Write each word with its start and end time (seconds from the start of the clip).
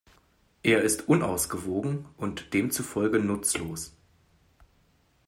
Er 0.63 0.81
ist 0.81 1.07
unausgewogen 1.09 2.05
und 2.17 2.55
demzufolge 2.55 3.19
nutzlos. 3.19 3.95